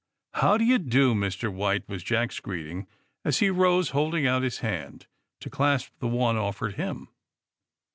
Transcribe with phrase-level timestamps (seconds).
[0.37, 1.53] '^How do you do, Mr.
[1.53, 2.87] White f" was Jack's greeting,
[3.23, 5.05] as he rose, holding out his hand
[5.41, 7.07] to clasp the one offered him.